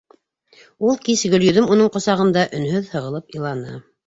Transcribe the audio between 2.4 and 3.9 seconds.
өнһөҙ һығылып иланы.